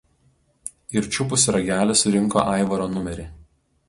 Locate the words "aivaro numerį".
2.55-3.27